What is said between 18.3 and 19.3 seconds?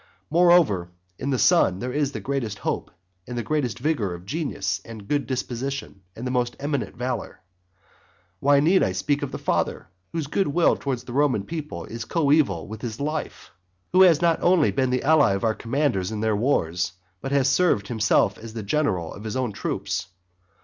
as the general of